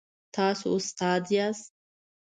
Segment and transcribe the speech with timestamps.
[0.35, 1.73] تاسو استاد یاست؟